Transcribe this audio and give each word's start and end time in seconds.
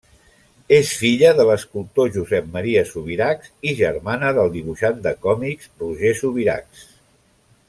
És 0.77 0.93
filla 1.01 1.33
de 1.39 1.45
l'escultor 1.49 2.09
Josep 2.15 2.47
Maria 2.57 2.83
Subirachs 2.93 3.53
i 3.73 3.77
germana 3.83 4.35
del 4.41 4.53
dibuixant 4.59 5.01
de 5.07 5.17
còmics 5.27 5.73
Roger 5.85 6.19
Subirachs. 6.23 6.87